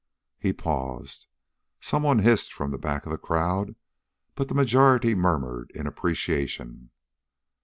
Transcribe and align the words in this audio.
He 0.39 0.51
paused. 0.51 1.27
Someone 1.79 2.17
hissed 2.17 2.51
from 2.51 2.71
the 2.71 2.79
back 2.79 3.05
of 3.05 3.11
the 3.11 3.19
crowd, 3.19 3.75
but 4.33 4.47
the 4.47 4.55
majority 4.55 5.13
murmured 5.13 5.69
in 5.75 5.85
appreciation. 5.85 6.89